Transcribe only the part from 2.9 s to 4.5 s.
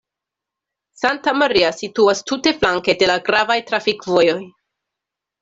de la gravaj trafikvojoj.